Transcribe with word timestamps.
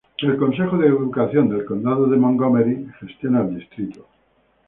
El 0.17 0.35
Consejo 0.35 0.79
de 0.79 0.87
Educación 0.87 1.47
del 1.49 1.63
Condado 1.63 2.07
de 2.07 2.17
Montgomery 2.17 2.87
gestiona 2.99 3.41
el 3.41 3.55
distrito. 3.59 4.07